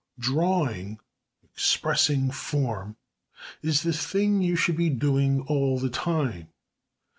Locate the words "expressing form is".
1.43-3.83